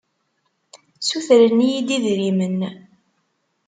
Ssutren-iyi-d 0.99 1.89
idrimen. 1.97 2.59